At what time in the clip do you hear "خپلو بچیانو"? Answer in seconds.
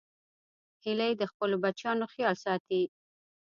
1.31-2.05